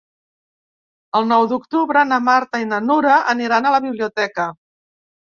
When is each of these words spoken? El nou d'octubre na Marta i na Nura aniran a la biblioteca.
El 1.17 1.25
nou 1.31 1.43
d'octubre 1.51 2.01
na 2.11 2.17
Marta 2.29 2.61
i 2.63 2.65
na 2.69 2.79
Nura 2.85 3.17
aniran 3.35 3.67
a 3.69 3.75
la 3.75 3.83
biblioteca. 3.85 4.47